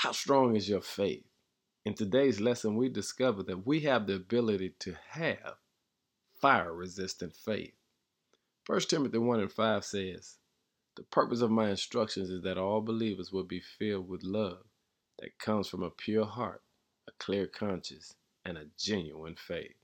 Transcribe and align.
How 0.00 0.12
strong 0.12 0.56
is 0.56 0.66
your 0.66 0.80
faith? 0.80 1.26
In 1.84 1.92
today's 1.92 2.40
lesson, 2.40 2.74
we 2.74 2.88
discover 2.88 3.42
that 3.42 3.66
we 3.66 3.80
have 3.80 4.06
the 4.06 4.14
ability 4.14 4.72
to 4.78 4.96
have 5.10 5.56
fire 6.40 6.72
resistant 6.72 7.36
faith. 7.36 7.74
1 8.66 8.80
Timothy 8.88 9.18
1 9.18 9.40
and 9.40 9.52
5 9.52 9.84
says, 9.84 10.38
The 10.96 11.02
purpose 11.02 11.42
of 11.42 11.50
my 11.50 11.68
instructions 11.68 12.30
is 12.30 12.42
that 12.44 12.56
all 12.56 12.80
believers 12.80 13.30
will 13.30 13.44
be 13.44 13.60
filled 13.60 14.08
with 14.08 14.22
love 14.22 14.62
that 15.18 15.38
comes 15.38 15.68
from 15.68 15.82
a 15.82 15.90
pure 15.90 16.24
heart, 16.24 16.62
a 17.06 17.12
clear 17.18 17.46
conscience, 17.46 18.14
and 18.42 18.56
a 18.56 18.70
genuine 18.78 19.36
faith. 19.36 19.76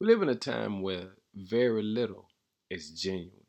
We 0.00 0.08
live 0.08 0.20
in 0.20 0.28
a 0.28 0.34
time 0.34 0.82
where 0.82 1.10
very 1.32 1.84
little 1.84 2.26
is 2.68 2.90
genuine. 2.90 3.46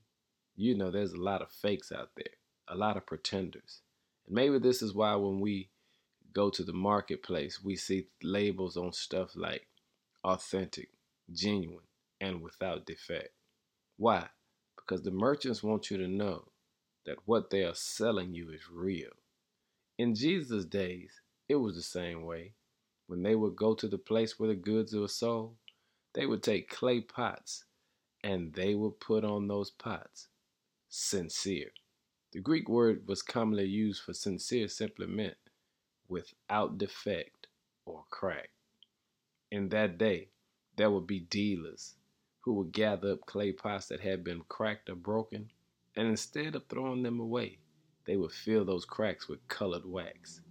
You 0.55 0.77
know, 0.77 0.91
there's 0.91 1.13
a 1.13 1.19
lot 1.19 1.41
of 1.41 1.51
fakes 1.51 1.91
out 1.91 2.11
there, 2.15 2.37
a 2.67 2.75
lot 2.75 2.95
of 2.95 3.07
pretenders. 3.07 3.81
And 4.27 4.35
maybe 4.35 4.59
this 4.59 4.83
is 4.83 4.93
why 4.93 5.15
when 5.15 5.39
we 5.39 5.71
go 6.33 6.49
to 6.49 6.63
the 6.63 6.73
marketplace, 6.73 7.63
we 7.63 7.75
see 7.75 8.07
labels 8.23 8.77
on 8.77 8.93
stuff 8.93 9.35
like 9.35 9.67
authentic, 10.23 10.89
genuine, 11.31 11.85
and 12.21 12.41
without 12.41 12.85
defect. 12.85 13.29
Why? 13.97 14.27
Because 14.75 15.03
the 15.03 15.11
merchants 15.11 15.63
want 15.63 15.91
you 15.91 15.97
to 15.97 16.07
know 16.07 16.49
that 17.05 17.17
what 17.25 17.49
they 17.49 17.63
are 17.63 17.75
selling 17.75 18.33
you 18.33 18.51
is 18.51 18.69
real. 18.71 19.11
In 19.97 20.15
Jesus' 20.15 20.65
days, 20.65 21.21
it 21.47 21.55
was 21.55 21.75
the 21.75 21.81
same 21.81 22.23
way. 22.25 22.53
When 23.07 23.23
they 23.23 23.35
would 23.35 23.55
go 23.55 23.73
to 23.75 23.87
the 23.87 23.97
place 23.97 24.39
where 24.39 24.49
the 24.49 24.55
goods 24.55 24.93
were 24.93 25.07
sold, 25.07 25.55
they 26.13 26.25
would 26.25 26.43
take 26.43 26.69
clay 26.69 27.01
pots 27.01 27.65
and 28.23 28.53
they 28.53 28.75
would 28.75 28.99
put 28.99 29.23
on 29.23 29.47
those 29.47 29.71
pots 29.71 30.27
sincere. 30.89 31.71
The 32.33 32.39
Greek 32.39 32.69
word 32.69 33.07
was 33.07 33.21
commonly 33.21 33.65
used 33.65 34.03
for 34.03 34.13
sincere 34.13 34.67
simply 34.67 35.07
meant 35.07 35.37
without 36.09 36.77
defect 36.77 37.47
or 37.85 38.03
crack. 38.09 38.49
In 39.51 39.69
that 39.69 39.97
day, 39.97 40.29
there 40.75 40.91
would 40.91 41.07
be 41.07 41.19
dealers 41.19 41.95
who 42.41 42.53
would 42.53 42.71
gather 42.71 43.13
up 43.13 43.25
clay 43.25 43.51
pots 43.51 43.87
that 43.87 43.99
had 43.99 44.23
been 44.23 44.41
cracked 44.47 44.89
or 44.89 44.95
broken, 44.95 45.51
and 45.95 46.07
instead 46.07 46.55
of 46.55 46.65
throwing 46.67 47.03
them 47.03 47.19
away, 47.19 47.59
they 48.05 48.17
would 48.17 48.31
fill 48.31 48.65
those 48.65 48.85
cracks 48.85 49.27
with 49.27 49.47
colored 49.47 49.85
wax. 49.85 50.41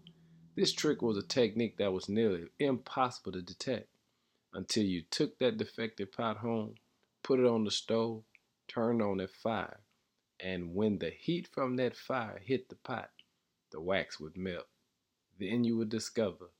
This 0.54 0.72
trick 0.72 1.02
was 1.02 1.16
a 1.16 1.22
technique 1.22 1.76
that 1.78 1.92
was 1.92 2.08
nearly 2.08 2.48
impossible 2.58 3.32
to 3.32 3.42
detect 3.42 3.88
until 4.52 4.84
you 4.84 5.02
took 5.10 5.38
that 5.38 5.56
defective 5.56 6.12
pot 6.12 6.38
home, 6.38 6.74
put 7.22 7.38
it 7.38 7.46
on 7.46 7.64
the 7.64 7.70
stove, 7.70 8.24
turned 8.66 9.00
on 9.00 9.18
that 9.18 9.30
fire, 9.30 9.80
and 10.40 10.74
when 10.74 10.98
the 10.98 11.10
heat 11.10 11.48
from 11.52 11.76
that 11.76 11.96
fire 11.96 12.40
hit 12.44 12.68
the 12.68 12.76
pot, 12.76 13.10
the 13.70 13.80
wax 13.80 14.18
would 14.20 14.36
melt. 14.36 14.66
Then 15.38 15.62
you 15.64 15.76
will 15.76 15.86
discover 15.86 16.50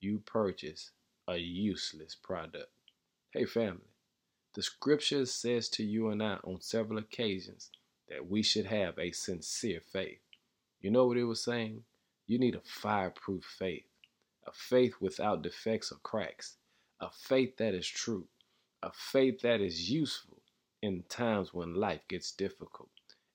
you 0.00 0.18
purchased 0.18 0.90
a 1.28 1.36
useless 1.36 2.14
product. 2.14 2.70
Hey, 3.30 3.44
family, 3.44 3.92
the 4.54 4.62
scripture 4.62 5.26
says 5.26 5.68
to 5.70 5.84
you 5.84 6.08
and 6.08 6.22
I 6.22 6.38
on 6.44 6.60
several 6.60 6.98
occasions 6.98 7.70
that 8.08 8.28
we 8.28 8.42
should 8.42 8.66
have 8.66 8.98
a 8.98 9.12
sincere 9.12 9.80
faith. 9.92 10.20
You 10.80 10.90
know 10.90 11.06
what 11.06 11.18
it 11.18 11.24
was 11.24 11.42
saying? 11.42 11.82
You 12.26 12.38
need 12.38 12.54
a 12.54 12.60
fireproof 12.64 13.44
faith, 13.44 13.86
a 14.46 14.52
faith 14.52 14.94
without 15.00 15.42
defects 15.42 15.92
or 15.92 15.98
cracks, 16.02 16.56
a 17.00 17.10
faith 17.10 17.56
that 17.58 17.74
is 17.74 17.86
true, 17.86 18.26
a 18.82 18.90
faith 18.92 19.40
that 19.42 19.60
is 19.60 19.90
useful 19.90 20.38
in 20.82 21.04
times 21.08 21.54
when 21.54 21.74
life 21.74 22.02
gets 22.08 22.32
difficult. 22.32 22.90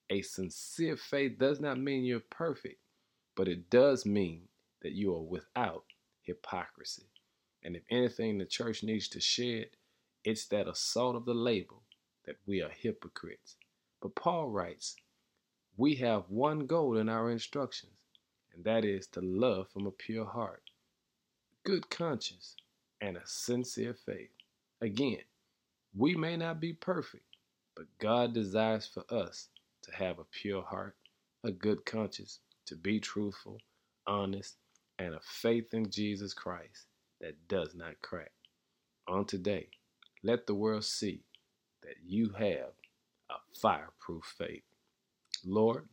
A 0.09 0.22
sincere 0.22 0.97
faith 0.97 1.38
does 1.39 1.59
not 1.59 1.80
mean 1.80 2.03
you're 2.03 2.19
perfect, 2.19 2.80
but 3.36 3.47
it 3.47 3.69
does 3.69 4.06
mean 4.06 4.44
that 4.82 4.94
you 4.94 5.14
are 5.16 5.22
without 5.22 5.84
hypocrisy. 6.22 7.06
And 7.64 7.76
if 7.76 7.84
anything 7.90 8.38
the 8.38 8.46
church 8.46 8.84
needs 8.84 9.08
to 9.10 9.20
shed, 9.20 9.68
it's 10.24 10.46
that 10.48 10.68
assault 10.68 11.16
of 11.16 11.26
the 11.26 11.34
label 11.34 11.84
that 12.26 12.38
we 12.46 12.62
are 12.62 12.69
hypocrites. 12.69 13.56
But 14.02 14.16
Paul 14.16 14.50
writes, 14.50 14.96
we 15.78 15.96
have 15.96 16.24
one 16.30 16.66
goal 16.66 16.97
in 16.97 17.09
our 17.09 17.31
instructions, 17.31 17.94
and 18.53 18.64
that 18.64 18.86
is 18.86 19.08
to 19.08 19.22
love 19.22 19.70
from 19.70 19.88
a 19.88 19.91
pure 19.91 20.25
heart, 20.25 20.64
good 21.64 21.90
conscience, 21.90 22.56
and 23.00 23.18
a 23.18 23.22
sincere 23.25 23.94
faith. 23.94 24.30
Again, 24.81 25.24
we 25.96 26.16
may 26.16 26.38
not 26.38 26.59
be 26.59 26.74
perfect, 26.74 27.25
but 27.75 27.86
God 28.00 28.34
desires 28.34 28.88
for 28.88 29.03
us 29.14 29.50
to 29.84 29.91
have 29.96 30.20
a 30.20 30.25
pure 30.25 30.62
heart, 30.62 30.96
a 31.44 31.52
good 31.52 31.86
conscience, 31.86 32.40
to 32.66 32.75
be 32.75 33.00
truthful, 33.00 33.58
honest, 34.06 34.58
and 35.01 35.16
a 35.16 35.19
faith 35.22 35.73
in 35.73 35.89
Jesus 35.89 36.34
Christ 36.34 36.85
that 37.19 37.47
does 37.47 37.73
not 37.75 38.01
crack. 38.01 38.31
On 39.07 39.25
today, 39.25 39.69
let 40.23 40.47
the 40.47 40.56
world 40.56 40.85
see 40.85 41.23
that 41.81 41.95
you 42.06 42.29
have 42.38 42.73
a 43.29 43.35
fireproof 43.59 44.23
faith. 44.38 44.63
Lord, 45.44 45.88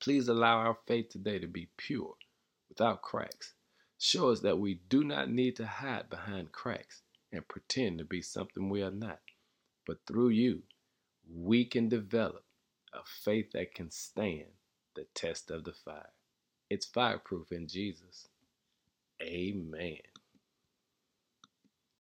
please 0.00 0.28
allow 0.28 0.58
our 0.58 0.76
faith 0.86 1.08
today 1.08 1.38
to 1.38 1.46
be 1.46 1.68
pure, 1.76 2.14
without 2.68 3.02
cracks. 3.02 3.54
Show 3.98 4.30
us 4.30 4.40
that 4.40 4.58
we 4.58 4.80
do 4.88 5.04
not 5.04 5.30
need 5.30 5.56
to 5.56 5.66
hide 5.66 6.10
behind 6.10 6.52
cracks 6.52 7.02
and 7.32 7.46
pretend 7.48 7.98
to 7.98 8.04
be 8.04 8.22
something 8.22 8.68
we 8.68 8.82
are 8.82 8.90
not. 8.90 9.20
But 9.86 9.98
through 10.06 10.30
you, 10.30 10.62
we 11.32 11.64
can 11.64 11.88
develop 11.88 12.44
a 12.92 13.00
faith 13.04 13.52
that 13.52 13.74
can 13.74 13.90
stand 13.90 14.46
the 14.94 15.06
test 15.14 15.50
of 15.50 15.64
the 15.64 15.72
fire. 15.72 16.12
It's 16.70 16.86
fireproof 16.86 17.52
in 17.52 17.68
Jesus. 17.68 18.28
Amen. 19.22 19.98